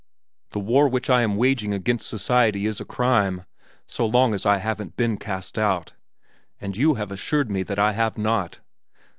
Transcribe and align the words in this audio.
The 0.49 0.59
war 0.59 0.89
which 0.89 1.11
I 1.11 1.21
am 1.21 1.35
waging 1.35 1.75
against 1.75 2.09
society 2.09 2.65
is 2.65 2.81
a 2.81 2.85
crime, 2.85 3.45
so 3.85 4.03
long 4.03 4.33
as 4.33 4.47
I 4.47 4.57
haven't 4.57 4.97
been 4.97 5.15
cast 5.17 5.59
out 5.59 5.93
and 6.59 6.75
you 6.75 6.95
have 6.95 7.11
assured 7.11 7.51
me 7.51 7.61
that 7.61 7.77
I 7.77 7.91
have 7.91 8.17
not." 8.17 8.61